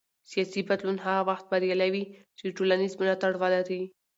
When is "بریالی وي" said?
1.51-2.03